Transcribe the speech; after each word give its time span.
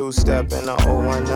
two 0.00 0.10
step 0.10 0.50
in 0.52 0.64
the 0.64 0.76
019. 0.76 1.30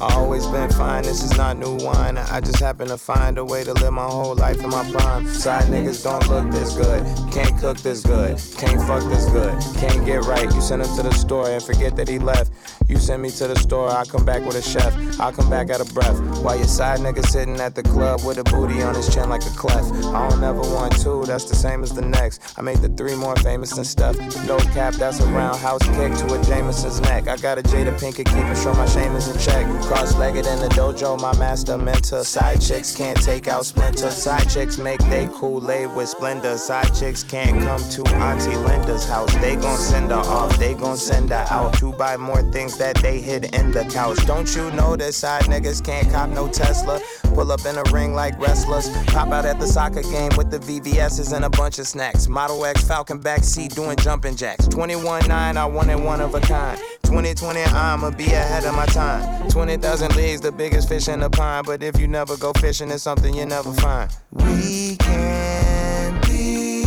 I 0.00 0.14
always 0.14 0.46
been 0.46 0.70
fine, 0.70 1.02
this 1.02 1.22
is 1.22 1.36
not 1.36 1.58
new 1.58 1.76
wine. 1.76 2.16
I 2.16 2.40
just 2.40 2.58
happen 2.58 2.88
to 2.88 2.96
find 2.96 3.36
a 3.36 3.44
way 3.44 3.64
to 3.64 3.74
live 3.74 3.92
my 3.92 4.06
whole 4.06 4.34
life 4.34 4.64
in 4.64 4.70
my 4.70 4.90
prime. 4.90 5.28
Side 5.28 5.64
niggas 5.64 6.04
don't 6.04 6.26
look 6.30 6.50
this 6.50 6.74
good, 6.74 7.04
can't 7.30 7.54
cook 7.60 7.76
this 7.82 8.02
good, 8.02 8.40
can't 8.56 8.80
fuck 8.88 9.04
this 9.10 9.26
good, 9.26 9.60
can't 9.78 10.06
get 10.06 10.24
right. 10.24 10.50
You 10.54 10.62
send 10.62 10.80
him 10.80 10.96
to 10.96 11.02
the 11.02 11.12
store 11.12 11.50
and 11.50 11.62
forget 11.62 11.96
that 11.96 12.08
he 12.08 12.18
left. 12.18 12.50
You 12.88 12.96
send 12.96 13.20
me 13.20 13.30
to 13.32 13.46
the 13.46 13.56
store, 13.56 13.90
I 13.90 14.06
come 14.06 14.24
back 14.24 14.46
with 14.46 14.56
a 14.56 14.62
chef. 14.62 14.94
I 15.20 15.30
come 15.30 15.50
back 15.50 15.68
out 15.68 15.82
of 15.82 15.92
breath. 15.92 16.18
While 16.42 16.56
your 16.56 16.66
side 16.66 17.00
nigga 17.00 17.22
sitting 17.26 17.60
at 17.60 17.74
the 17.74 17.82
club 17.82 18.24
with 18.24 18.38
a 18.38 18.44
booty 18.44 18.82
on 18.82 18.94
his 18.94 19.12
chin 19.12 19.28
like 19.28 19.42
a 19.42 19.50
clef. 19.50 19.84
I 20.06 20.30
don't 20.30 20.42
ever 20.42 20.60
want 20.60 20.98
two, 20.98 21.22
that's 21.26 21.44
the 21.44 21.54
same 21.54 21.82
as 21.82 21.92
the 21.92 22.00
next. 22.00 22.58
I 22.58 22.62
make 22.62 22.80
the 22.80 22.88
three 22.88 23.14
more 23.14 23.36
famous 23.36 23.72
than 23.72 23.84
stuff. 23.84 24.16
No 24.46 24.56
cap, 24.72 24.94
that's 24.94 25.20
a 25.20 25.26
roundhouse 25.26 25.82
kick 25.82 26.14
to 26.16 26.34
a 26.34 26.42
Jameson's 26.44 27.02
neck. 27.02 27.28
I 27.28 27.36
got 27.36 27.58
a 27.58 27.62
Jada 27.62 27.92
Pinkett 27.98 28.24
keeping 28.24 28.56
sure 28.56 28.74
my 28.74 28.86
shame 28.86 29.14
is 29.16 29.28
in 29.28 29.38
check. 29.38 29.66
Cross 29.82 30.16
legged 30.16 30.46
in 30.46 30.58
the 30.58 30.68
dojo, 30.68 31.20
my 31.20 31.36
master 31.36 31.76
mentor. 31.76 32.24
Side 32.24 32.62
chicks 32.62 32.96
can't 32.96 33.20
take 33.20 33.48
out 33.48 33.66
Splinter. 33.66 34.10
Side 34.10 34.48
chicks 34.48 34.78
make 34.78 35.00
they 35.10 35.28
Kool 35.34 35.70
Aid 35.70 35.94
with 35.94 36.08
splendor. 36.08 36.56
Side 36.56 36.94
chicks 36.94 37.22
can't 37.22 37.60
come 37.62 37.82
to 37.90 38.02
Auntie 38.14 38.56
Linda's 38.56 39.06
house. 39.06 39.34
They 39.36 39.56
gon' 39.56 39.76
send 39.76 40.10
her 40.10 40.16
off, 40.16 40.56
they 40.58 40.72
gon' 40.72 40.96
send 40.96 41.28
her 41.30 41.44
out 41.50 41.74
to 41.74 41.92
buy 41.92 42.16
more 42.16 42.42
things 42.50 42.77
that 42.78 42.96
they 42.96 43.20
hid 43.20 43.54
in 43.54 43.70
the 43.72 43.84
couch. 43.84 44.24
Don't 44.26 44.54
you 44.54 44.70
know 44.72 44.96
that 44.96 45.14
side 45.14 45.42
niggas 45.42 45.84
can't 45.84 46.10
cop 46.10 46.30
no 46.30 46.48
Tesla? 46.48 47.00
Pull 47.34 47.52
up 47.52 47.64
in 47.66 47.76
a 47.76 47.82
ring 47.92 48.14
like 48.14 48.38
wrestlers. 48.40 48.88
Pop 49.08 49.30
out 49.30 49.44
at 49.44 49.60
the 49.60 49.66
soccer 49.66 50.02
game 50.02 50.30
with 50.36 50.50
the 50.50 50.58
VVS's 50.58 51.32
and 51.32 51.44
a 51.44 51.50
bunch 51.50 51.78
of 51.78 51.86
snacks. 51.86 52.28
Model 52.28 52.64
X 52.64 52.86
Falcon 52.86 53.20
backseat 53.20 53.74
doing 53.74 53.96
jumping 53.96 54.36
jacks. 54.36 54.66
21 54.68 55.28
9, 55.28 55.56
I 55.56 55.64
wanted 55.66 56.02
one 56.02 56.20
of 56.20 56.34
a 56.34 56.40
kind. 56.40 56.78
2020, 57.02 57.62
I'ma 57.62 58.10
be 58.10 58.26
ahead 58.26 58.64
of 58.64 58.74
my 58.74 58.86
time. 58.86 59.48
20,000 59.50 60.16
leagues, 60.16 60.40
the 60.40 60.52
biggest 60.52 60.88
fish 60.88 61.08
in 61.08 61.20
the 61.20 61.30
pond. 61.30 61.66
But 61.66 61.82
if 61.82 61.98
you 61.98 62.08
never 62.08 62.36
go 62.36 62.52
fishing, 62.54 62.90
it's 62.90 63.02
something 63.02 63.34
you 63.34 63.46
never 63.46 63.72
find. 63.72 64.10
We 64.32 64.96
can 64.96 66.20
be 66.22 66.84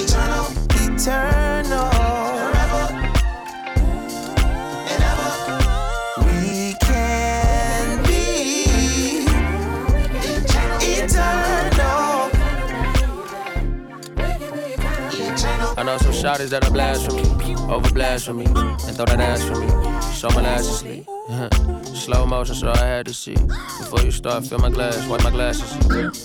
eternal. 0.00 0.46
Eternal. 0.70 1.49
Know 15.90 15.98
some 15.98 16.12
shotties 16.12 16.50
that 16.50 16.64
are 16.64 16.70
blasphemy, 16.70 17.22
over 17.72 17.92
me. 18.32 18.44
and 18.46 18.96
throw 18.96 19.04
that 19.06 19.20
ass 19.20 19.42
for 19.42 19.58
me. 19.58 19.68
Show 20.14 20.28
my 20.30 20.42
lashes 20.42 20.78
sleep. 20.78 21.06
Slow 22.00 22.24
motion, 22.24 22.54
so 22.54 22.70
I 22.70 22.78
had 22.78 23.06
to 23.06 23.14
see. 23.14 23.34
Before 23.34 24.00
you 24.00 24.10
start, 24.10 24.46
fill 24.46 24.58
my 24.58 24.70
glass, 24.70 25.06
wipe 25.06 25.22
my 25.22 25.30
glasses. 25.30 25.70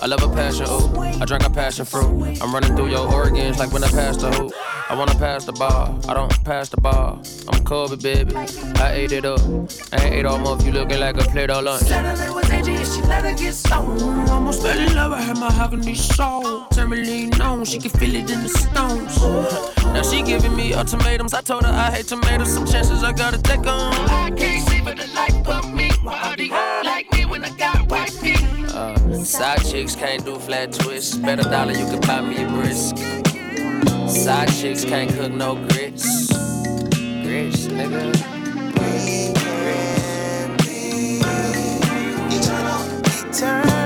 I 0.00 0.06
love 0.06 0.22
a 0.22 0.28
passion, 0.34 0.66
ooh. 0.68 0.98
I 1.20 1.24
drink 1.26 1.44
a 1.44 1.50
passion 1.50 1.84
fruit. 1.84 2.40
I'm 2.42 2.52
running 2.52 2.74
through 2.74 2.88
your 2.88 3.06
organs 3.12 3.58
like 3.58 3.70
when 3.72 3.84
I 3.84 3.88
pass 3.88 4.16
the 4.16 4.30
hoop. 4.32 4.52
I 4.88 4.94
wanna 4.94 5.14
pass 5.16 5.44
the 5.44 5.52
ball, 5.52 6.00
I 6.08 6.14
don't 6.14 6.32
pass 6.44 6.70
the 6.70 6.80
ball. 6.80 7.20
I'm 7.48 7.62
Kobe, 7.64 7.96
baby. 7.96 8.34
I 8.36 8.92
ate 8.92 9.12
it 9.12 9.26
up. 9.26 9.40
I 9.92 10.04
ain't 10.04 10.14
ate 10.14 10.24
all 10.24 10.38
month, 10.38 10.64
you 10.64 10.72
looking 10.72 10.98
like 10.98 11.16
a 11.16 11.24
plate 11.24 11.50
of 11.50 11.64
lunch. 11.64 11.82
Said 11.82 12.30
was 12.30 12.46
AJ 12.46 12.76
and 12.76 12.86
she 12.86 13.02
let 13.02 13.24
her 13.24 13.34
get 13.34 13.52
stoned. 13.52 14.30
Almost 14.30 14.62
fell 14.62 14.78
in 14.78 14.94
love, 14.94 15.12
I 15.12 15.20
had 15.20 15.36
my 15.36 15.48
mahogany 15.48 15.94
soul. 15.94 16.66
Turn 16.72 16.88
me 16.88 17.04
lean 17.04 17.40
on, 17.40 17.64
she 17.64 17.78
can 17.78 17.90
feel 17.90 18.14
it 18.14 18.30
in 18.30 18.42
the 18.44 18.48
stones. 18.48 19.20
Now 19.92 20.02
she 20.02 20.22
giving 20.22 20.54
me 20.54 20.72
ultimatums. 20.72 21.34
I 21.34 21.40
told 21.42 21.64
her 21.64 21.72
I 21.72 21.90
hate 21.90 22.06
tomatoes. 22.06 22.52
Some 22.52 22.66
chances 22.66 23.02
I 23.02 23.12
gotta 23.12 23.38
take 23.42 23.66
on. 23.66 23.92
I 24.08 24.30
can't 24.30 24.68
see 24.68 24.78
for 24.78 24.94
the 24.94 25.06
life 25.14 25.48
of 25.48 25.65
me. 26.06 26.12
Why 26.12 26.32
are 26.32 26.36
they 26.36 26.48
like 26.88 27.12
me 27.12 27.26
when 27.26 27.44
I 27.44 27.50
got 27.50 27.88
white 27.90 28.10
feet? 28.10 28.42
Uh, 28.74 29.24
side 29.24 29.64
chicks 29.64 29.94
can't 29.94 30.24
do 30.24 30.38
flat 30.38 30.72
twists. 30.72 31.16
Bet 31.16 31.40
a 31.40 31.42
dollar 31.42 31.72
you 31.72 31.86
can 31.86 32.00
buy 32.00 32.20
me 32.20 32.42
a 32.42 32.48
brisk. 32.48 32.96
Side 34.08 34.48
chicks 34.52 34.84
can't 34.84 35.10
cook 35.10 35.32
no 35.32 35.54
grits. 35.68 36.28
Grits, 37.24 37.66
nigga. 37.66 38.14
Eternal. 43.28 43.76
We 43.80 43.85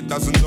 it 0.00 0.08
doesn't 0.08 0.39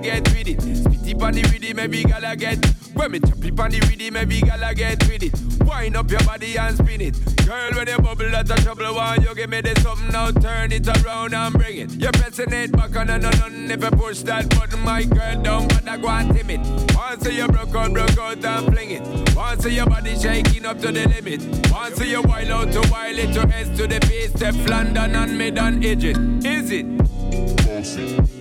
gala 0.00 0.20
get 0.20 0.28
with 0.34 0.48
it. 0.48 0.58
Spitty 0.58 1.18
pan 1.18 1.34
the 1.34 1.42
rhythm, 1.42 1.76
maybe 1.76 2.02
gala 2.04 2.36
get. 2.36 2.64
When 2.94 3.12
me 3.12 3.20
choppy 3.20 3.50
pan 3.50 3.70
the 3.70 3.80
rhythm, 3.80 4.14
maybe 4.14 4.40
gala 4.40 4.74
get 4.74 5.02
with 5.08 5.22
it. 5.22 5.64
Wind 5.64 5.96
up 5.96 6.10
your 6.10 6.20
body 6.24 6.56
and 6.56 6.76
spin 6.76 7.00
it. 7.00 7.46
Girl, 7.46 7.70
when 7.72 7.88
you 7.88 7.98
bubble, 7.98 8.30
that's 8.30 8.50
a 8.50 8.56
trouble. 8.56 8.94
Why 8.94 9.16
you 9.16 9.34
give 9.34 9.50
me 9.50 9.60
this 9.60 9.82
something 9.82 10.08
now? 10.08 10.30
Turn 10.30 10.72
it 10.72 10.86
around 10.88 11.34
and 11.34 11.54
bring 11.54 11.78
it. 11.78 11.92
You're 11.92 12.12
pressing 12.12 12.52
it 12.52 12.72
back 12.72 12.96
on 12.96 13.10
and 13.10 13.24
on. 13.24 13.34
and 13.42 13.70
If 13.70 13.82
you 13.82 13.90
push 13.90 14.20
that 14.22 14.48
button, 14.50 14.80
my 14.82 15.04
girl, 15.04 15.42
don't 15.42 15.68
bother 15.68 15.98
go 16.00 16.08
and 16.08 16.36
timid. 16.36 16.60
Once 16.94 17.26
you 17.30 17.46
broke 17.48 17.74
out, 17.74 17.92
broke 17.92 18.18
out 18.18 18.44
and 18.44 18.74
fling 18.74 18.90
it. 18.90 19.34
Once 19.34 19.64
your 19.64 19.86
body 19.86 20.18
shaking 20.18 20.66
up 20.66 20.78
to 20.80 20.92
the 20.92 21.08
limit. 21.08 21.42
Once 21.70 22.00
you 22.04 22.22
wild 22.22 22.50
out 22.50 22.72
to 22.72 22.88
wild 22.90 23.18
it 23.18 23.34
your 23.34 23.48
S 23.50 23.68
to 23.76 23.86
the 23.86 24.00
base, 24.00 24.30
step 24.30 24.54
London 24.68 25.14
and 25.16 25.38
mid 25.38 25.58
edge 25.58 26.04
it. 26.04 26.18
Is 26.44 26.70
it? 26.70 28.35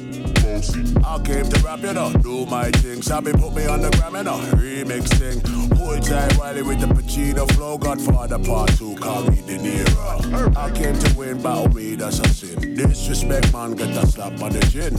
I 0.55 1.19
came 1.21 1.49
to 1.49 1.59
rap, 1.65 1.81
you 1.81 1.91
know, 1.91 2.13
do 2.13 2.45
my 2.45 2.71
things. 2.71 3.11
I 3.11 3.19
be 3.19 3.33
put 3.33 3.53
me 3.53 3.65
on 3.65 3.81
the 3.81 3.89
gram, 3.91 4.15
you 4.15 4.23
know, 4.23 4.39
remix 4.55 5.09
thing. 5.19 5.41
Pull 5.75 5.99
tight 5.99 6.37
Wiley 6.37 6.61
with 6.61 6.79
the 6.79 6.87
Pacino 6.87 7.49
flow, 7.53 7.77
Godfather 7.77 8.39
part 8.39 8.69
two, 8.77 8.95
call 8.95 9.23
me 9.23 9.41
De 9.41 9.57
Niro. 9.57 10.55
I 10.55 10.71
came 10.71 10.97
to 10.97 11.17
win, 11.17 11.41
battle 11.41 11.67
me, 11.73 11.95
that's 11.95 12.19
a 12.19 12.29
sin. 12.29 12.75
Disrespect, 12.75 13.51
man, 13.51 13.75
get 13.75 13.89
a 13.89 14.07
slap 14.07 14.41
on 14.41 14.53
the 14.53 14.61
chin. 14.71 14.93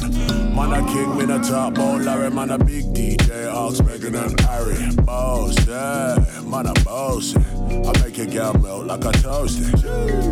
Man, 0.55 0.73
a 0.73 0.87
king, 0.93 1.17
me 1.17 1.25
a 1.35 1.38
top, 1.38 1.75
bout 1.75 2.03
Larry, 2.03 2.31
man, 2.31 2.50
a 2.50 2.58
big 2.58 2.85
DJ, 2.93 3.50
Ox, 3.50 3.81
Megan 3.81 4.14
and 4.14 4.38
Harry. 4.41 4.76
Boss, 5.05 5.56
yeah, 5.67 6.23
man, 6.44 6.67
a 6.67 6.75
boss. 6.85 7.35
Yeah. 7.35 7.65
I 7.84 7.93
make 8.02 8.19
a 8.19 8.26
gamble 8.26 8.61
melt 8.61 8.87
like 8.87 9.05
a 9.05 9.12
toasted. 9.19 9.75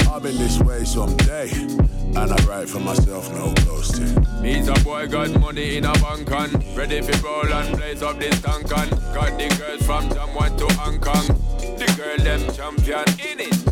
I've 0.09 0.23
been 0.23 0.37
this 0.39 0.59
way 0.61 0.85
someday, 0.85 1.51
and 1.51 2.33
I 2.33 2.45
write 2.47 2.69
for 2.69 2.81
myself 2.81 3.31
no 3.33 3.53
ghosting. 3.65 4.41
Me's 4.41 4.69
a 4.69 4.75
boy 4.85 5.07
got 5.09 5.39
money 5.41 5.77
in 5.77 5.85
a 5.85 5.93
bank 5.95 6.31
and 6.31 6.77
ready 6.77 7.01
for 7.03 7.27
roll 7.27 7.53
and 7.53 7.77
blaze 7.77 8.03
up 8.03 8.19
this 8.19 8.41
tank 8.41 8.71
and 8.77 8.91
Got 9.15 9.39
the 9.39 9.49
girls 9.59 9.87
from 9.87 10.09
Jam 10.11 10.35
1 10.35 10.57
to 10.57 10.67
Hong 10.75 10.99
Kong, 10.99 11.27
the 11.79 11.95
girl 11.97 12.19
them 12.19 12.53
champion 12.53 13.05
in 13.21 13.41
it. 13.41 13.64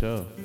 You 0.00 0.37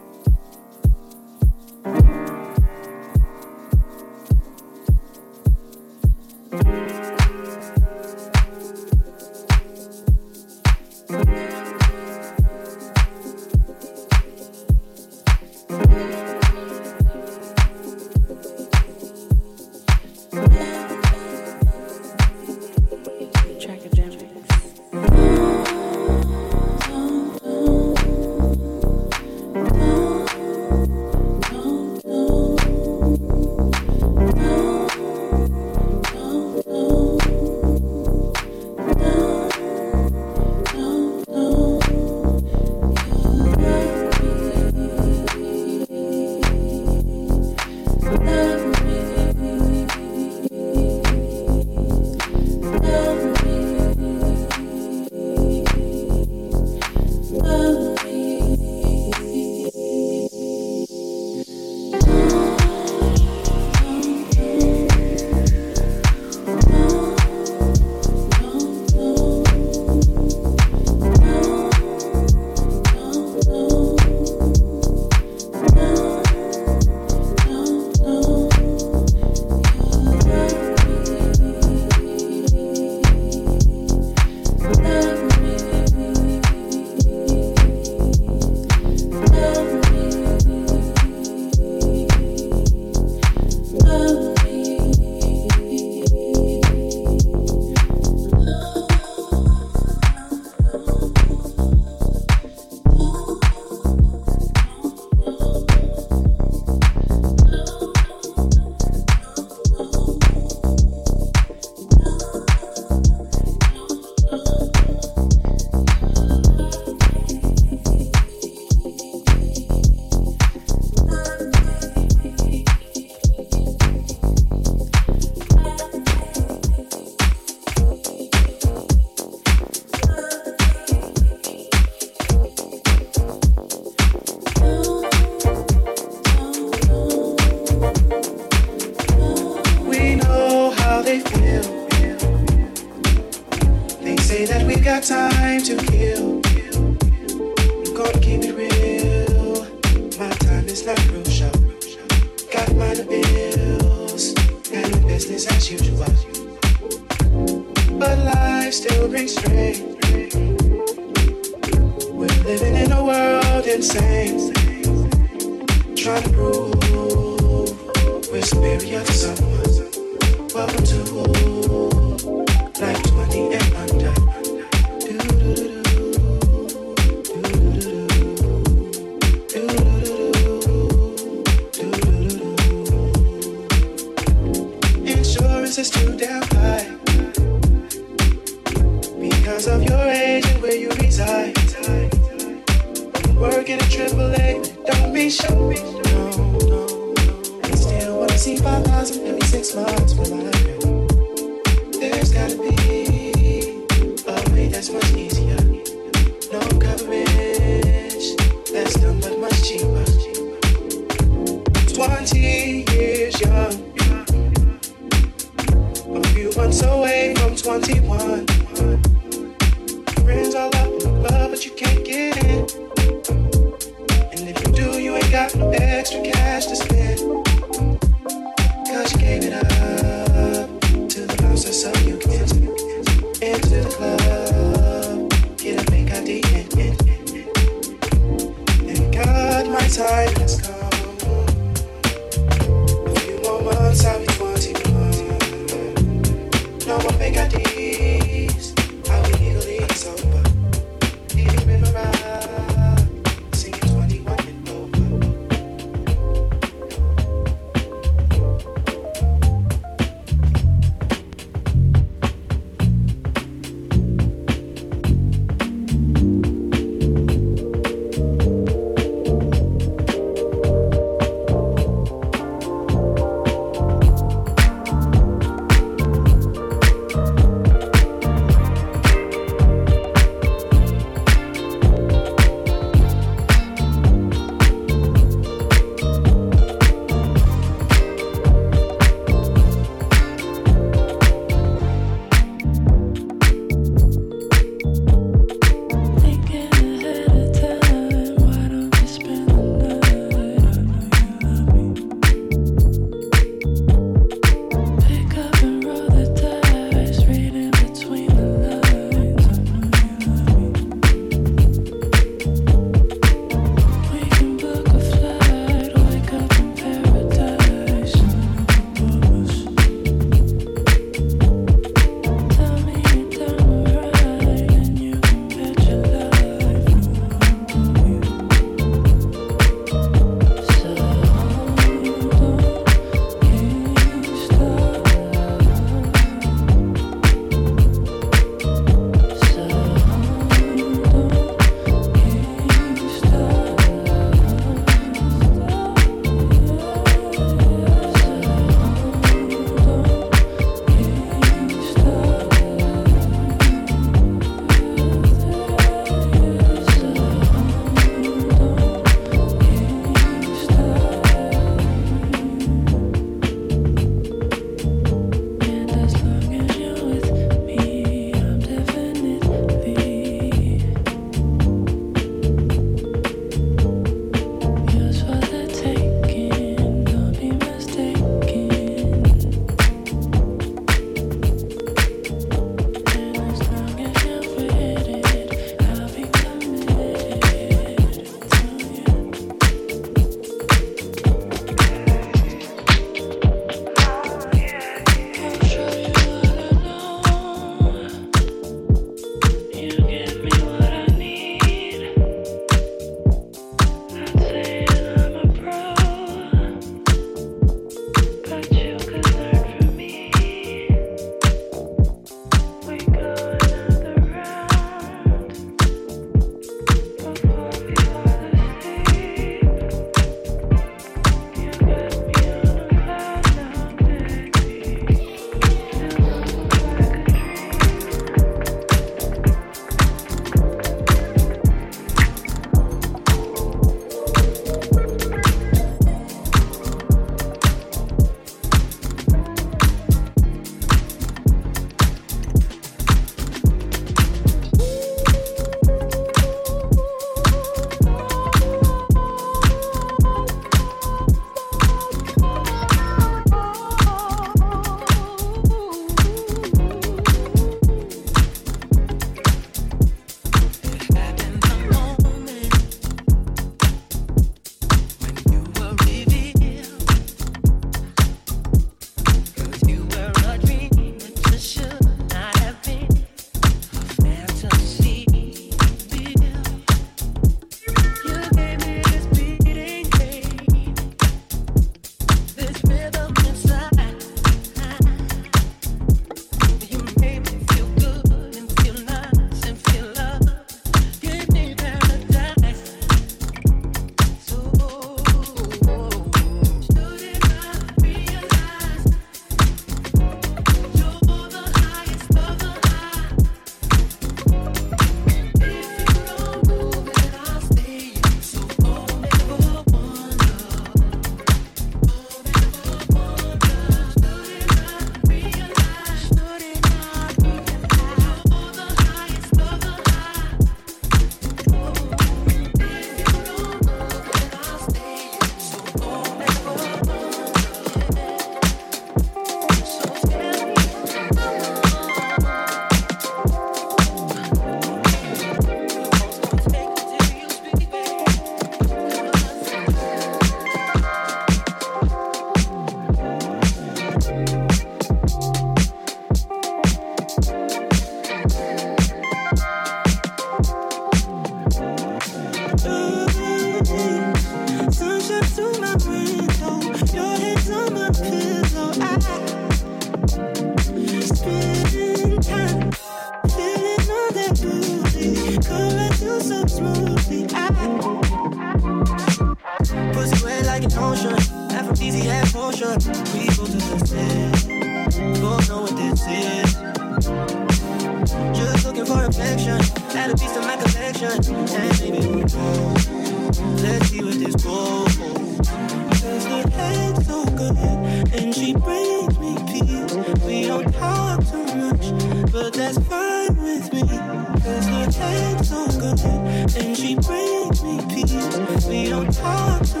And 596.73 596.97
she 596.97 597.15
brings 597.15 597.83
me 597.83 597.99
peace. 598.09 598.85
We 598.85 599.09
don't 599.09 599.31
talk 599.31 600.00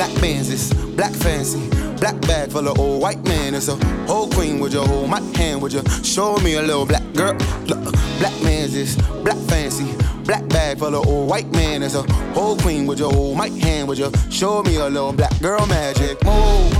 black 0.00 0.16
Benzes, 0.22 0.72
black 0.96 1.12
fancy, 1.12 1.60
black 1.98 2.18
bag 2.22 2.50
full 2.50 2.66
of 2.66 2.78
old 2.78 3.02
white 3.02 3.22
man. 3.24 3.54
It's 3.54 3.68
a 3.68 3.76
whole 4.06 4.30
queen 4.30 4.58
with 4.58 4.72
your 4.72 4.86
hold 4.86 5.10
my 5.10 5.20
hand. 5.36 5.60
Would 5.60 5.74
you 5.74 5.82
show 6.02 6.38
me 6.38 6.54
a 6.54 6.62
little 6.62 6.86
black 6.86 7.02
girl? 7.12 7.34
Look, 7.66 7.92
black 8.18 8.32
Benzes, 8.40 8.96
black 9.22 9.36
fancy, 9.50 9.94
black 10.24 10.48
bag 10.48 10.78
full 10.78 10.94
of 10.94 11.06
old 11.06 11.28
white 11.28 11.52
man. 11.52 11.82
It's 11.82 11.94
a 11.94 12.02
whole 12.32 12.56
queen 12.56 12.86
with 12.86 12.98
your 12.98 13.12
hold 13.12 13.36
my 13.36 13.48
hand. 13.48 13.88
Would 13.88 13.98
you 13.98 14.10
show 14.30 14.62
me 14.62 14.76
a 14.76 14.88
little 14.88 15.12
black 15.12 15.38
girl 15.42 15.66
magic? 15.66 16.16
Move. 16.24 16.72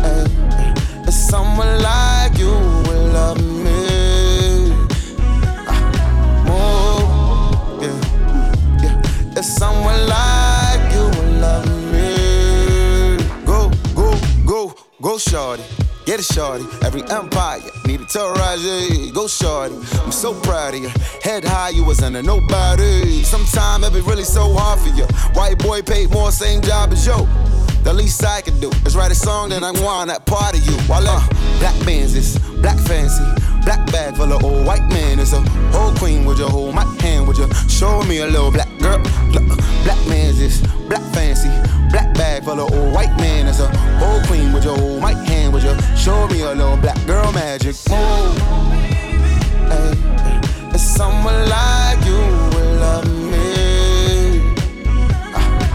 Hey, 0.00 1.10
someone 1.10 1.82
like 1.82 2.38
you 2.38 2.52
will 2.86 3.08
love 3.08 3.42
me. 3.42 3.47
Shorty. 15.38 15.62
Get 16.04 16.18
a 16.18 16.22
shorty. 16.22 16.64
Every 16.84 17.02
empire 17.02 17.60
need 17.86 18.00
a 18.00 18.06
terrorize. 18.06 18.62
Go, 19.12 19.28
shorty. 19.28 19.76
I'm 20.02 20.10
so 20.10 20.34
proud 20.40 20.74
of 20.74 20.80
you. 20.80 20.90
Head 21.22 21.44
high, 21.44 21.68
you 21.68 21.84
was 21.84 22.02
under 22.02 22.22
nobody. 22.22 23.22
Sometimes 23.22 23.86
it 23.86 23.92
be 23.92 24.00
really 24.00 24.24
so 24.24 24.52
hard 24.54 24.80
for 24.80 24.92
you. 24.98 25.06
White 25.38 25.58
boy 25.58 25.82
paid 25.82 26.10
more, 26.10 26.32
same 26.32 26.60
job 26.60 26.92
as 26.92 27.06
you. 27.06 27.28
The 27.84 27.92
least 27.94 28.24
I 28.24 28.40
can 28.40 28.58
do 28.58 28.68
is 28.84 28.96
write 28.96 29.12
a 29.12 29.14
song 29.14 29.50
that 29.50 29.62
I 29.62 29.70
want 29.80 30.08
that 30.08 30.26
part 30.26 30.58
of 30.58 30.66
you. 30.66 30.76
While 30.90 31.06
uh, 31.06 31.20
black 31.60 31.76
Benzes, 31.86 32.34
black 32.60 32.78
fancy, 32.80 33.22
black 33.68 33.84
bag 33.92 34.16
full 34.16 34.32
of 34.32 34.42
old 34.42 34.64
white 34.64 34.88
man. 34.88 35.18
It's 35.18 35.34
a 35.34 35.40
whole 35.76 35.92
queen 35.96 36.24
with 36.24 36.38
your 36.38 36.48
hold 36.48 36.74
my 36.74 36.86
hand. 37.02 37.28
Would 37.28 37.36
you 37.36 37.48
show 37.68 38.02
me 38.04 38.20
a 38.20 38.26
little 38.26 38.50
black 38.50 38.70
girl? 38.78 38.98
Black 39.84 40.00
Benzes, 40.08 40.56
black 40.88 41.02
fancy, 41.12 41.50
black 41.90 42.14
bag 42.14 42.44
full 42.44 42.60
of 42.60 42.72
old 42.72 42.94
white 42.94 43.14
man. 43.18 43.46
It's 43.46 43.60
a 43.60 43.68
whole 44.00 44.22
queen 44.22 44.54
with 44.54 44.64
your 44.64 44.78
hold 44.78 45.02
my 45.02 45.12
hand. 45.12 45.52
Would 45.52 45.64
you 45.64 45.76
show 45.98 46.26
me 46.28 46.40
a 46.40 46.54
little 46.54 46.78
black 46.78 46.98
girl 47.06 47.30
magic? 47.32 47.76
Move. 47.90 48.38
Hey. 49.70 49.92
It's 50.72 50.82
someone 50.82 51.40
like 51.50 52.00
you 52.06 52.20
will 52.52 52.74
love 52.84 53.06
me. 53.32 54.40
Ah, 55.34 55.68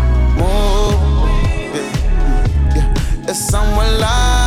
yeah. 2.75 3.29
It's 3.29 3.37
someone 3.37 3.99
like 3.99 4.42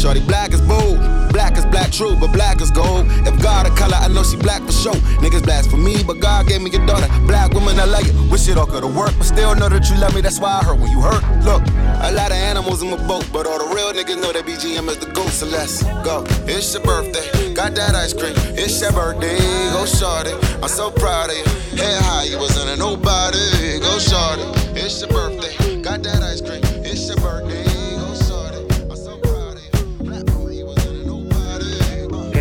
shorty. 0.00 0.20
Black 0.20 0.52
is 0.52 0.60
bold. 0.62 0.98
Black 1.30 1.56
is 1.56 1.66
black, 1.66 1.92
true, 1.92 2.16
but 2.18 2.32
black 2.32 2.60
is 2.60 2.70
gold. 2.70 3.06
If 3.28 3.40
God 3.42 3.66
a 3.66 3.70
color, 3.76 3.96
I 4.00 4.08
know 4.08 4.24
she 4.24 4.36
black 4.36 4.62
for 4.62 4.72
sure. 4.72 4.98
Niggas 5.22 5.44
blast 5.44 5.70
for 5.70 5.76
me, 5.76 6.02
but 6.02 6.18
God 6.18 6.48
gave 6.48 6.62
me 6.62 6.70
your 6.70 6.84
daughter. 6.86 7.06
Black 7.26 7.52
woman, 7.52 7.78
I 7.78 7.84
like 7.84 8.06
it. 8.06 8.14
Wish 8.30 8.48
it 8.48 8.56
all 8.56 8.66
could've 8.66 8.96
worked, 8.96 9.18
but 9.18 9.24
still 9.24 9.54
know 9.54 9.68
that 9.68 9.88
you 9.90 9.96
love 9.98 10.14
me. 10.14 10.22
That's 10.22 10.40
why 10.40 10.58
I 10.60 10.64
hurt 10.64 10.78
when 10.78 10.90
you 10.90 11.00
hurt. 11.00 11.22
Look, 11.44 11.62
a 12.02 12.10
lot 12.12 12.32
of 12.32 12.38
animals 12.50 12.82
in 12.82 12.90
my 12.90 12.96
boat, 13.06 13.28
but 13.32 13.46
all 13.46 13.58
the 13.58 13.74
real 13.74 13.92
niggas 13.92 14.20
know 14.20 14.32
that 14.32 14.44
BGM 14.44 14.88
is 14.88 14.98
the 14.98 15.10
goat. 15.12 15.28
So 15.28 15.46
let's 15.46 15.82
go. 16.02 16.24
It's 16.48 16.72
your 16.74 16.82
birthday, 16.82 17.54
got 17.54 17.74
that 17.74 17.94
ice 17.94 18.12
cream. 18.12 18.34
It's 18.58 18.80
your 18.80 18.92
birthday, 18.92 19.38
go 19.70 19.86
shorty. 19.86 20.32
I'm 20.62 20.68
so 20.68 20.90
proud 20.90 21.30
of 21.30 21.36
you. 21.36 21.44
Head 21.78 22.02
high, 22.02 22.24
you 22.24 22.38
was 22.38 22.56
under 22.58 22.76
nobody. 22.76 23.78
Go 23.78 23.98
shorty. 23.98 24.42
It's 24.74 25.00
your 25.00 25.10
birthday, 25.10 25.80
got 25.82 26.02
that 26.02 26.22
ice 26.22 26.40
cream. 26.40 26.62
It's 26.82 27.06
your 27.06 27.18
birthday, 27.18 27.69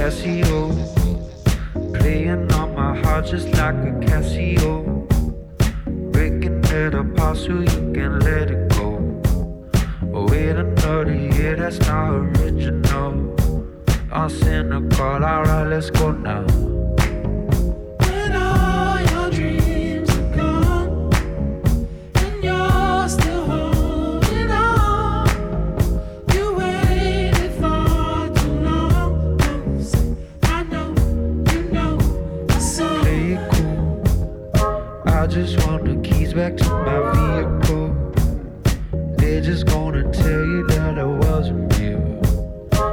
Casio, 0.09 0.73
playing 1.93 2.51
on 2.53 2.73
my 2.73 2.99
heart 2.99 3.27
just 3.27 3.47
like 3.49 3.75
a 3.75 3.93
Casio. 4.07 5.05
Breaking 6.11 6.63
it 6.63 6.95
apart 6.95 7.37
so 7.37 7.59
you 7.59 7.93
can 7.93 8.19
let 8.21 8.49
it 8.49 8.69
go. 8.69 8.97
Wait 10.01 10.55
another 10.55 11.13
year, 11.13 11.55
that's 11.55 11.77
not 11.81 12.09
original. 12.09 13.35
I'm 14.11 14.29
cynical, 14.31 15.23
alright, 15.23 15.67
let's 15.67 15.91
go 15.91 16.11
now. 16.11 16.88
Back 36.39 36.55
to 36.55 36.69
my 36.87 36.99
vehicle. 37.17 37.89
They're 39.17 39.41
just 39.41 39.65
gonna 39.65 40.09
tell 40.09 40.45
you 40.45 40.65
that 40.67 40.97
I 40.97 41.03
wasn't 41.03 41.77
real. 41.77 41.99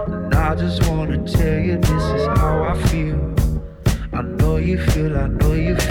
And 0.08 0.34
I 0.34 0.56
just 0.56 0.84
wanna 0.88 1.18
tell 1.18 1.60
you 1.60 1.76
this 1.78 2.04
is 2.16 2.26
how 2.38 2.64
I 2.64 2.74
feel. 2.88 3.20
I 4.12 4.22
know 4.22 4.56
you 4.56 4.78
feel, 4.90 5.16
I 5.16 5.28
know 5.28 5.52
you 5.52 5.76
feel 5.76 5.85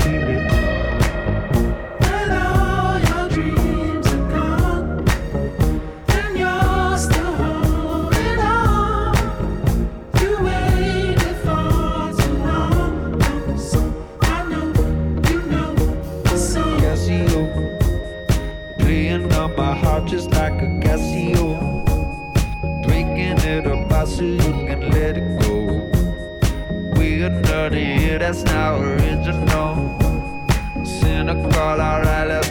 So 24.05 24.21
you 24.21 24.37
can 24.37 24.91
let 24.91 25.17
it 25.17 25.39
go. 25.41 25.89
We 26.95 27.23
are 27.23 27.41
dirty, 27.41 28.15
that's 28.19 28.43
not 28.43 28.79
original. 28.79 29.97
Sin 30.85 31.25
to 31.25 31.33
call 31.51 31.81
our 31.81 32.05
alright, 32.05 32.44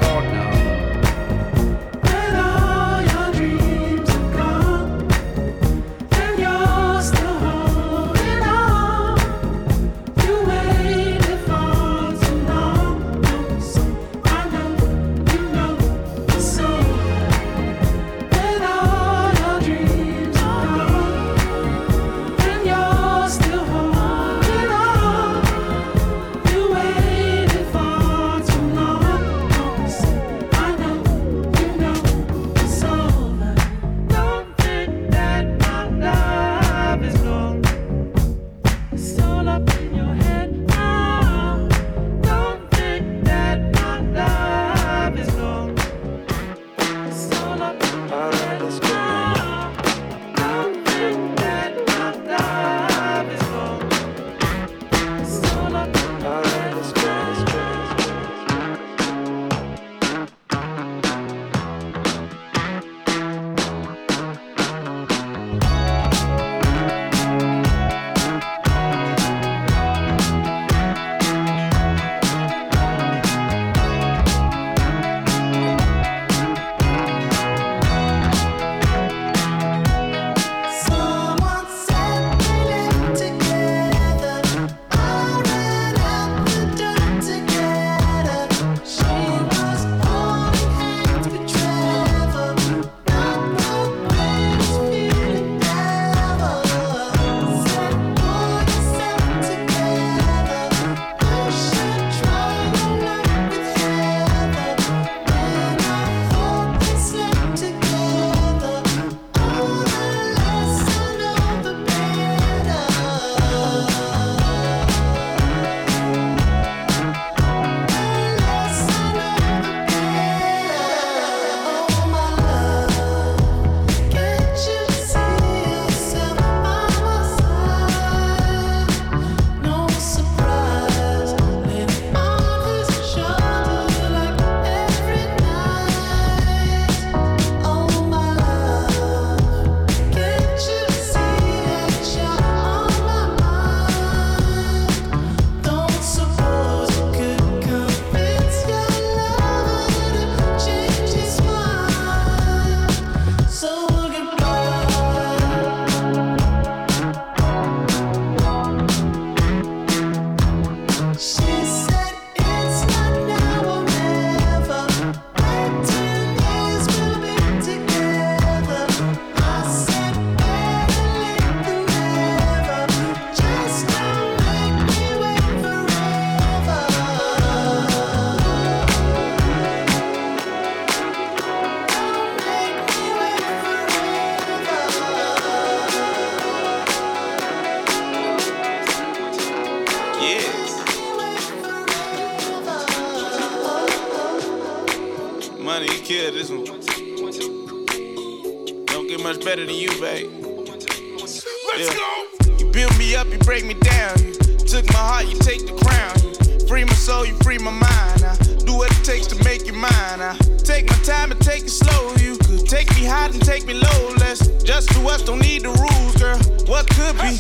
Take 210.15 210.87
my 210.89 210.97
time 210.99 211.33
and 211.33 211.41
take 211.41 211.65
it 211.65 211.71
slow. 211.71 212.15
You 212.23 212.39
could 212.39 212.69
take 212.69 212.89
me 212.95 213.03
high 213.05 213.27
and 213.27 213.45
take 213.45 213.67
me 213.67 213.75
low. 213.75 214.15
Let's 214.19 214.47
just 214.63 214.89
do 214.91 215.09
us, 215.09 215.23
don't 215.23 215.41
need 215.41 215.63
the 215.63 215.71
rules, 215.71 216.15
girl. 216.15 216.39
What 216.71 216.87
could 216.95 217.19
be? 217.19 217.37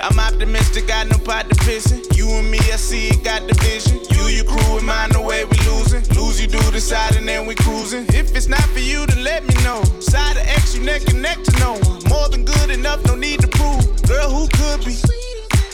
I'm 0.00 0.18
optimistic, 0.18 0.86
got 0.86 1.08
no 1.08 1.18
pot 1.18 1.50
to 1.50 1.54
pissing. 1.56 2.00
You 2.16 2.26
and 2.30 2.50
me, 2.50 2.56
I 2.72 2.76
see 2.76 3.08
it, 3.08 3.22
got 3.22 3.46
division. 3.46 4.00
You, 4.16 4.28
your 4.28 4.46
crew, 4.46 4.78
and 4.78 4.86
mine, 4.86 5.10
the 5.10 5.20
way 5.20 5.44
we 5.44 5.58
losing. 5.68 6.02
Lose, 6.16 6.40
you 6.40 6.46
do 6.46 6.58
the 6.70 6.80
side, 6.80 7.16
and 7.16 7.28
then 7.28 7.46
we 7.46 7.54
cruising. 7.54 8.06
If 8.14 8.34
it's 8.34 8.48
not 8.48 8.64
for 8.72 8.80
you, 8.80 9.04
then 9.04 9.22
let 9.22 9.44
me 9.44 9.54
know. 9.62 9.84
Side 10.00 10.38
of 10.38 10.46
X, 10.46 10.74
you 10.74 10.82
neck 10.82 11.06
and 11.08 11.20
neck 11.20 11.42
to 11.42 11.52
know. 11.60 11.76
More 12.08 12.30
than 12.30 12.46
good 12.46 12.70
enough, 12.70 13.04
no 13.04 13.14
need 13.14 13.40
to 13.40 13.48
prove. 13.48 13.84
Girl, 14.08 14.30
who 14.30 14.48
could 14.48 14.86
be? 14.86 14.96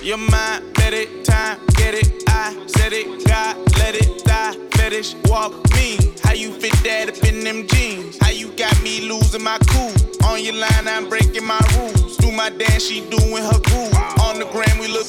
Your 0.03 0.17
mind, 0.17 0.73
bet 0.75 0.95
it, 0.95 1.27
time, 1.27 1.59
get 1.77 1.93
it. 1.93 2.25
I 2.27 2.57
said 2.69 2.95
it, 2.95 3.27
God, 3.27 3.57
let 3.77 3.95
it 3.95 4.25
die. 4.25 4.55
Fetish, 4.73 5.15
walk 5.27 5.53
me. 5.75 5.99
How 6.23 6.33
you 6.33 6.53
fit 6.53 6.73
that 6.85 7.11
up 7.11 7.23
in 7.23 7.45
them 7.45 7.67
jeans? 7.67 8.17
How 8.19 8.31
you 8.31 8.51
got 8.53 8.83
me 8.83 9.03
losing 9.03 9.45
my 9.45 9.59
cool? 9.69 9.93
On 10.25 10.43
your 10.43 10.55
line, 10.55 10.89
I'm 10.89 11.07
breaking 11.11 11.45
my 11.45 11.61
rules. 11.77 12.17
Do 12.17 12.33
my 12.33 12.49
dance, 12.49 12.87
she 12.87 13.03
doing 13.11 13.45
her 13.45 13.61
groove. 13.61 13.95
On 14.23 14.39
the 14.39 14.49
gram, 14.51 14.79
we 14.79 14.89
look. 14.89 15.07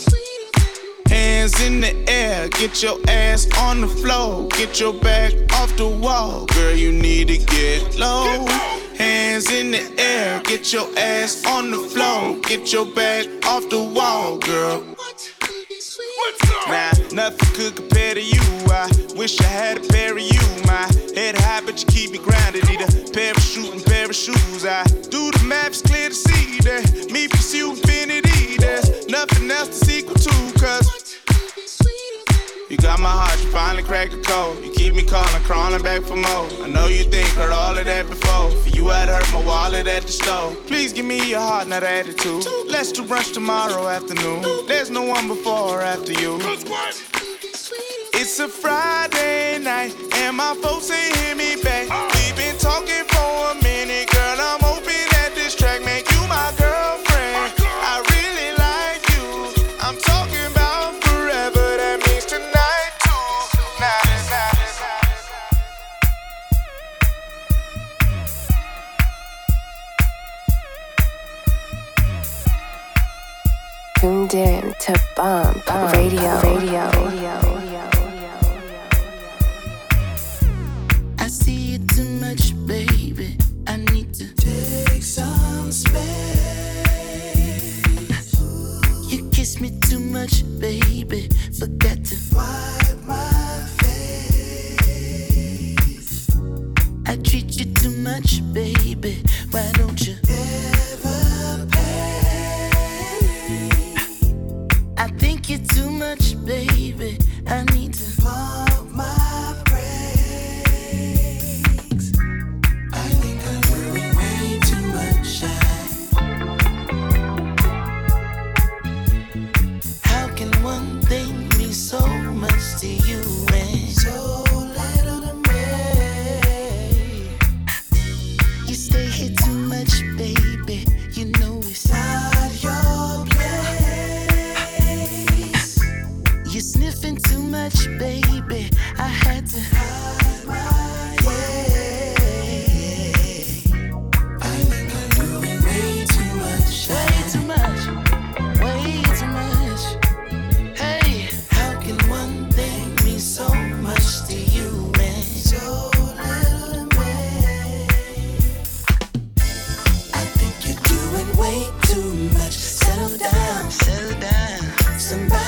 Hands 1.08 1.58
in 1.62 1.80
the 1.80 1.96
air, 2.10 2.50
get 2.50 2.84
your 2.84 3.00
ass 3.08 3.48
on 3.60 3.80
the 3.80 3.88
floor. 3.88 4.50
Get 4.50 4.78
your 4.82 4.94
back 4.94 5.32
off 5.54 5.74
the 5.78 5.88
wall. 5.88 6.48
Girl, 6.48 6.76
you 6.76 6.92
need 6.92 7.30
to 7.30 7.38
get 7.38 7.98
low. 7.98 8.46
Hands 8.98 9.50
in 9.52 9.72
the 9.72 9.94
air, 10.00 10.42
get 10.44 10.72
your 10.74 10.88
ass 10.98 11.46
on 11.46 11.72
the 11.72 11.78
floor. 11.78 12.40
Get 12.42 12.72
your 12.72 12.86
back 12.86 13.26
off 13.46 13.70
the 13.70 13.84
wall, 13.84 14.38
girl. 14.38 14.84
Nah, 16.68 16.92
nothing 17.12 17.50
could 17.56 17.76
compare 17.76 18.14
to 18.14 18.22
you. 18.22 18.42
I 18.70 18.90
wish 19.16 19.40
I 19.42 19.46
had 19.46 19.78
a 19.78 19.88
pair 19.88 20.14
of 20.14 20.22
you. 20.22 20.42
My 20.66 20.88
head 21.16 21.36
high, 21.38 21.62
but 21.66 21.82
you 21.82 21.88
keep 21.88 22.12
me 22.12 22.20
grounded. 22.20 22.68
Need 22.70 22.82
a 22.82 23.12
parachute 23.12 23.74
and 23.74 23.84
pair 23.86 24.06
of 24.06 24.16
shoes. 24.16 24.66
I 24.66 24.84
do 25.10 25.32
the 25.32 25.44
maps 25.46 25.82
clear 25.82 26.10
to 26.10 26.16
see 26.16 26.60
that 26.60 27.10
me 27.12 27.28
pursue 27.28 27.72
infinity. 27.72 28.58
There's 28.58 29.08
nothing 29.08 29.52
else 29.52 29.68
to 29.80 29.86
sequel 29.86 30.16
to, 30.16 30.60
cause 30.60 30.81
you 32.72 32.78
got 32.78 33.02
my 33.02 33.10
heart, 33.10 33.38
you 33.44 33.50
finally 33.50 33.84
cracked 33.84 34.14
the 34.14 34.22
code. 34.22 34.64
You 34.64 34.72
keep 34.72 34.96
me 34.96 35.04
calling, 35.04 35.44
crawling 35.44 35.84
back 35.84 36.04
for 36.04 36.16
more. 36.16 36.48
I 36.64 36.70
know 36.70 36.88
you 36.88 37.04
think 37.04 37.28
heard 37.32 37.52
all 37.52 37.78
of 37.78 37.84
that 37.84 38.08
before. 38.08 38.50
For 38.50 38.70
you, 38.70 38.90
I'd 38.90 39.10
hurt 39.10 39.30
my 39.34 39.44
wallet 39.46 39.88
at 39.88 40.04
the 40.04 40.12
store. 40.14 40.56
Please 40.68 40.94
give 40.94 41.04
me 41.04 41.32
your 41.32 41.42
heart, 41.42 41.68
not 41.68 41.84
attitude. 41.84 42.46
Let's 42.68 42.94
do 42.94 43.04
brunch 43.04 43.34
tomorrow 43.34 43.90
afternoon. 43.90 44.68
There's 44.68 44.90
no 44.90 45.04
one 45.04 45.28
before 45.28 45.80
or 45.80 45.82
after 45.82 46.14
you. 46.14 46.40
It's 48.14 48.40
a 48.40 48.48
Friday 48.48 49.60
night, 49.60 49.94
and 50.16 50.38
my 50.38 50.56
folks 50.64 50.90
ain't 50.90 51.14
hear 51.18 51.36
me 51.36 51.62
back. 51.62 51.90
We've 52.16 52.38
been 52.38 52.58
talking 52.58 53.04
for 53.10 53.52
a 53.52 53.56
minute, 53.62 54.10
girl. 54.12 54.38
I'm 54.40 54.61
to 74.32 74.96
Bump, 75.18 75.68
Radio. 75.92 76.40
I 81.20 81.28
see 81.28 81.74
it 81.74 81.90
too 81.90 82.08
much, 82.22 82.54
baby. 82.66 83.38
I 83.68 83.76
need 83.76 84.14
to 84.14 84.34
take 84.36 85.04
some 85.04 85.70
space. 85.70 86.00
You 89.10 89.30
kiss 89.32 89.60
me 89.60 89.78
too 89.90 90.00
much, 90.00 90.46
baby. 90.62 91.28
Forget 91.60 92.06
to 92.06 92.16
wipe 92.34 93.04
my 93.06 93.66
face. 93.82 95.20
I 97.06 97.18
treat 97.18 97.60
you 97.60 97.66
too 97.74 97.92
much, 97.98 98.42
baby. 98.54 98.61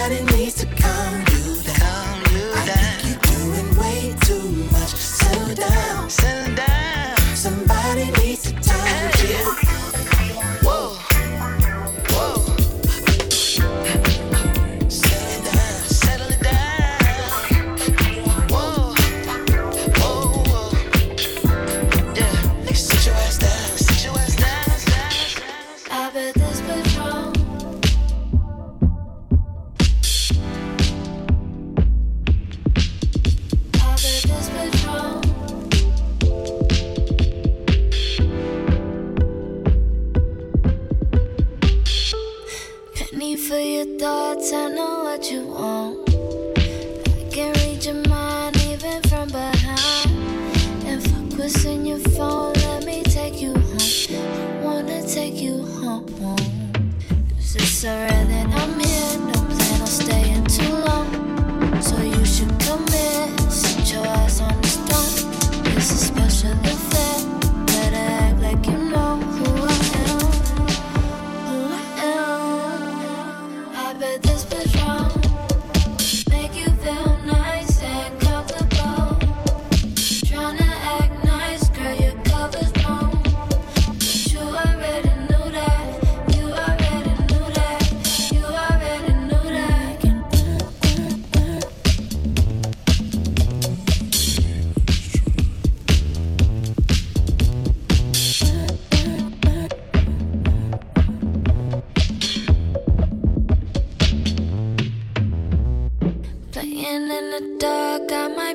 what 0.04 0.12
it 0.12 0.26
needs 0.36 0.56
to 0.56 0.66
come. 0.76 1.33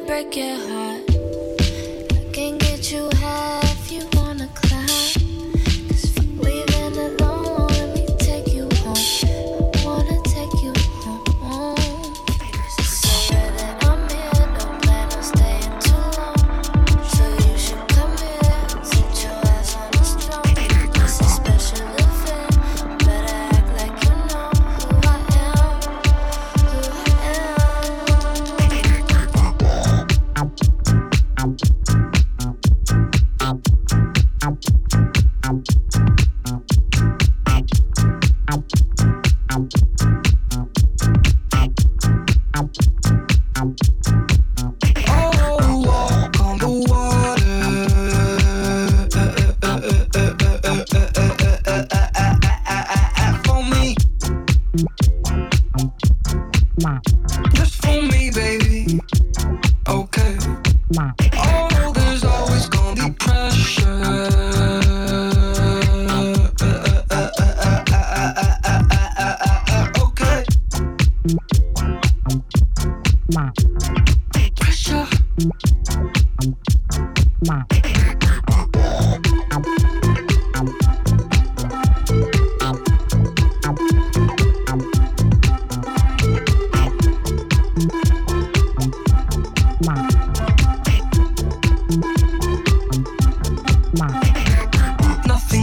break 0.09 0.36
your 0.36 0.56
heart. 0.56 1.07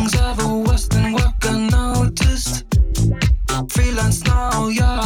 things 0.05 0.21
ever 0.21 0.57
worse 0.57 0.87
than 0.87 1.13
what 1.13 1.33
I 1.43 1.67
noticed. 1.69 2.65
Freelance 3.69 4.23
now, 4.23 4.67
yeah. 4.67 5.04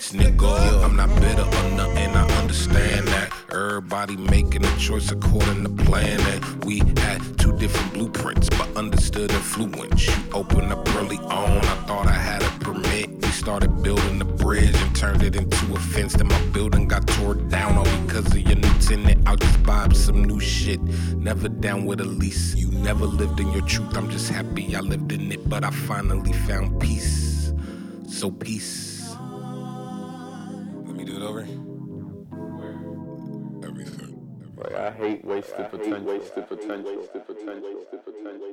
Secrets, 0.00 0.12
nigga. 0.12 0.84
I'm 0.84 0.96
not 0.96 1.08
bitter 1.20 1.42
or 1.42 1.70
nothing, 1.76 2.10
I 2.10 2.26
understand 2.40 3.08
that. 3.08 3.32
Everybody 3.50 4.16
making 4.16 4.64
a 4.64 4.76
choice 4.76 5.10
according 5.10 5.64
to 5.64 5.84
plan. 5.84 6.20
And 6.20 6.64
we 6.64 6.78
had 6.78 7.20
two 7.38 7.56
different 7.56 7.94
blueprints, 7.94 8.48
but 8.50 8.76
understood 8.76 9.30
influence. 9.30 10.06
You 10.06 10.14
opened 10.32 10.72
up 10.72 10.88
early 10.96 11.18
on, 11.18 11.58
I 11.58 11.74
thought 11.86 12.06
I 12.06 12.12
had 12.12 12.42
a 12.42 12.50
permit. 12.64 13.10
We 13.22 13.28
started 13.28 13.82
building 13.82 14.18
the 14.18 14.24
bridge 14.24 14.76
and 14.76 14.96
turned 14.96 15.22
it 15.22 15.36
into 15.36 15.74
a 15.74 15.78
fence. 15.78 16.14
Then 16.14 16.28
my 16.28 16.40
building 16.46 16.88
got 16.88 17.06
tore 17.06 17.34
down 17.34 17.76
all 17.76 17.84
because 18.06 18.26
of 18.26 18.38
your 18.38 18.56
new 18.56 18.74
tenant. 18.80 19.26
I'll 19.26 19.36
just 19.36 19.62
buy 19.62 19.88
some 19.92 20.24
new 20.24 20.40
shit. 20.40 20.80
Never 21.16 21.48
down 21.48 21.86
with 21.86 22.00
a 22.00 22.04
lease. 22.04 22.54
You 22.54 22.70
never 22.70 23.06
lived 23.06 23.40
in 23.40 23.50
your 23.52 23.62
truth. 23.62 23.96
I'm 23.96 24.10
just 24.10 24.30
happy 24.30 24.74
I 24.76 24.80
lived 24.80 25.12
in 25.12 25.32
it, 25.32 25.48
but 25.48 25.64
I 25.64 25.70
finally 25.70 26.32
found 26.32 26.77
wasted 35.58 35.80
potential. 35.80 36.12
Wasted 36.12 36.48
potential. 36.48 36.96
Wasted 36.96 37.26
potential. 37.26 37.74
Wasted 37.74 38.04
potential. 38.04 38.47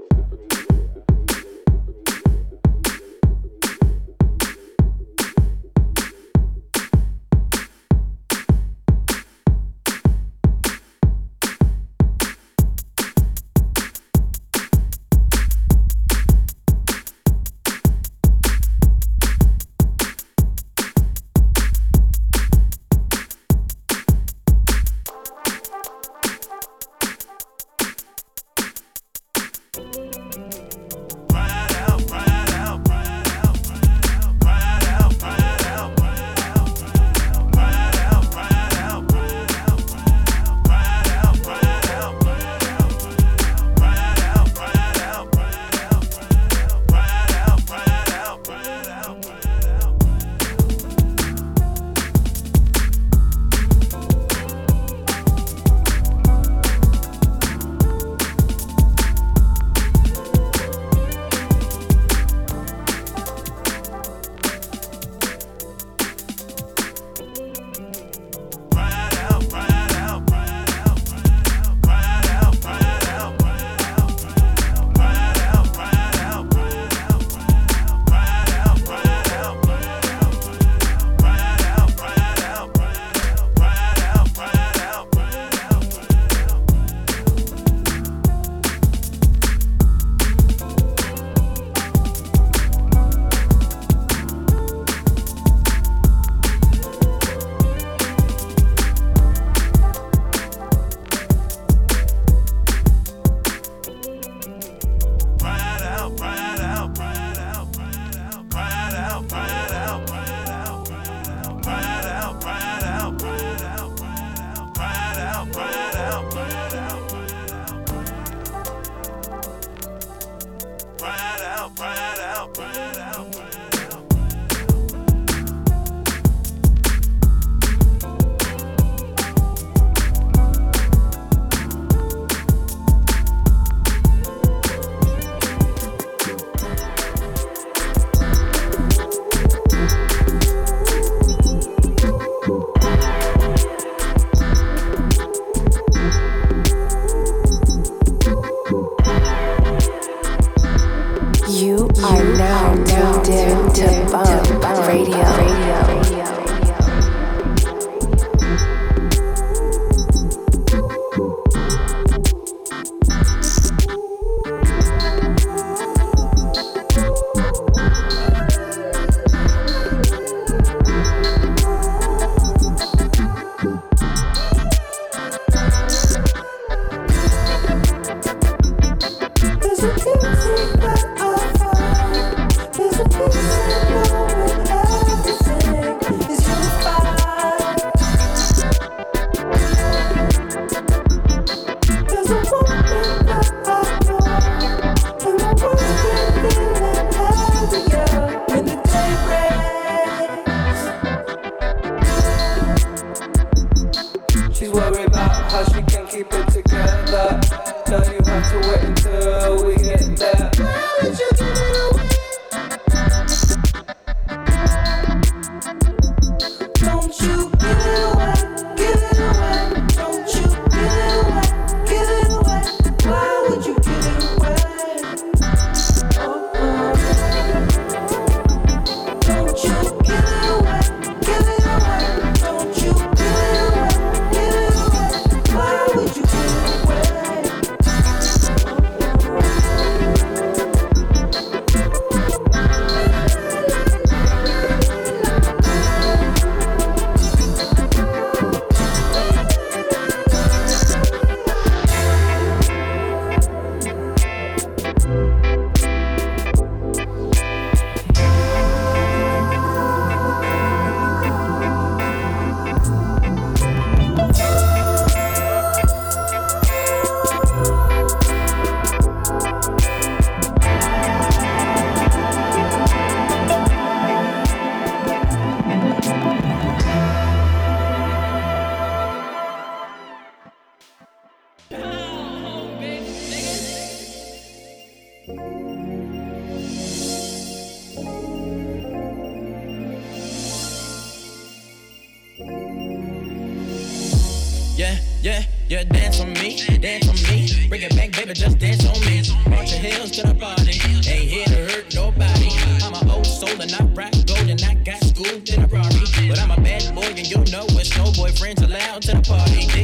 Have 208.35 208.51
to 208.51 208.69
wait 208.69 208.83
until 208.83 209.34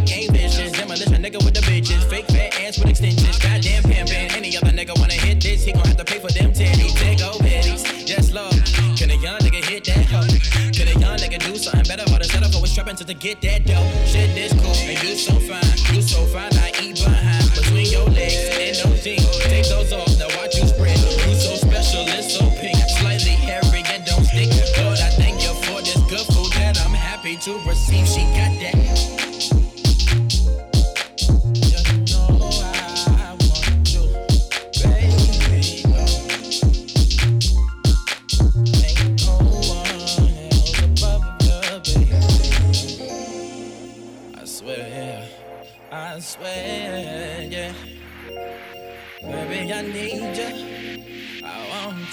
Dick 0.02 0.18
ain't 0.18 0.32
vicious, 0.32 0.72
demolition 0.72 1.14
a 1.14 1.18
nigga 1.18 1.43
with 1.45 1.54
the 1.54 1.62
bitches. 1.62 2.04
Fake 2.10 2.26
fat 2.28 2.60
ass 2.62 2.80
with 2.80 2.89
extensions, 2.89 3.38
goddamn 3.38 3.84
pimpin'. 3.84 4.34
Any 4.36 4.58
other 4.58 4.72
nigga 4.72 4.97
wanna 4.97 5.14
hit 5.14 5.41
this, 5.41 5.64
he 5.64 5.74
gon' 5.74 5.86
have 5.86 5.97
to 5.97 6.06
pay 6.06 6.20
for 6.20 6.32
them 6.32 6.52
titties. 6.54 6.95
Take 6.97 7.22
old 7.22 7.41
bitties, 7.41 7.86
yes 8.08 8.32
love. 8.34 8.54
Can 8.97 9.12
a 9.12 9.18
young 9.22 9.39
nigga 9.41 9.64
hit 9.64 9.86
that 9.86 10.06
hoe? 10.10 10.26
Can 10.74 10.88
a 10.89 10.99
young 10.99 11.18
nigga 11.18 11.38
do 11.39 11.56
something 11.56 11.86
better 11.86 12.10
for 12.10 12.18
the 12.18 12.26
setup 12.26 12.52
for 12.52 12.66
trapping 12.66 12.95
to, 12.97 13.06
to 13.06 13.14
get 13.14 13.41
that 13.41 13.66
dough? 13.66 13.86
Shit, 14.06 14.34
this 14.34 14.54
cool, 14.58 14.74
and 14.74 14.97
you 15.04 15.16
so 15.16 15.38
fine, 15.38 15.78
you 15.93 16.02
so 16.02 16.26
fine, 16.34 16.54
I 16.58 16.72
eat 16.82 16.97
behind 16.97 17.45
between 17.54 17.86
your 17.91 18.10
legs 18.10 18.41
and 18.58 18.76
those 18.82 19.04
jeans. 19.04 19.38
Take 19.45 19.70
those 19.70 19.93
off, 19.93 20.10
now 20.18 20.34
watch 20.41 20.58
you 20.58 20.66
spread. 20.66 20.97
You 20.97 21.36
so 21.38 21.54
special, 21.62 22.06
it's 22.10 22.34
so 22.34 22.49
pink, 22.58 22.78
slightly 22.97 23.38
hairy 23.38 23.84
and 23.93 24.04
don't 24.06 24.26
stick. 24.26 24.49
Lord, 24.82 24.97
I 24.97 25.14
thank 25.14 25.43
you 25.43 25.54
for 25.62 25.82
this 25.82 26.02
good 26.10 26.26
food 26.34 26.52
that 26.58 26.82
I'm 26.82 26.93
happy 26.93 27.38
to 27.45 27.54
receive. 27.70 28.08
She 28.08 28.26
got 28.34 28.49
that. 28.66 29.20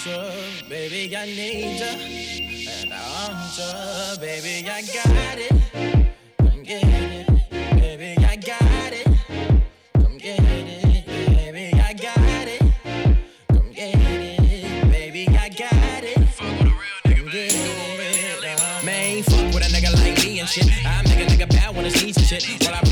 you, 0.09 0.68
baby, 0.68 1.16
I 1.16 1.26
need 1.26 1.80
you, 1.80 2.70
and 2.70 2.92
I 2.92 2.96
want 3.28 3.59
you, 3.59 4.20
baby, 4.20 4.68
I 4.68 4.82
got 4.82 5.38
it. 5.38 5.52
Come 6.38 6.62
get 6.62 6.84
it, 6.84 7.26
baby, 7.76 8.24
I 8.24 8.36
got 8.36 8.92
it. 8.92 9.06
Come 9.94 10.18
get 10.18 10.40
it, 10.40 11.06
baby, 11.06 11.80
I 11.80 11.92
got 11.92 12.48
it. 12.48 12.62
Come 13.52 13.72
get 13.72 13.94
it, 13.94 14.90
baby, 14.90 15.28
I 15.28 15.48
got 15.48 16.04
it. 16.04 16.16
Come 17.04 17.28
get 17.30 17.54
it. 17.54 18.44
Uh-huh. 18.44 18.86
Man, 18.86 19.22
fuck 19.24 19.54
with 19.54 19.66
a 19.66 19.70
nigga 19.74 19.92
like 19.94 20.24
me 20.24 20.40
and 20.40 20.48
shit. 20.48 20.66
I 20.86 21.02
make 21.02 21.20
a 21.20 21.26
nigga 21.30 21.48
bad 21.50 21.76
when 21.76 21.84
it's 21.86 22.02
easy 22.02 22.22
shit. 22.22 22.64
Well, 22.64 22.74
I 22.74 22.88